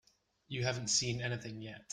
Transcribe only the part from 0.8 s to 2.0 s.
seen anything yet.